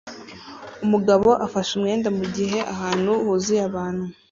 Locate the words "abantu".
3.69-4.03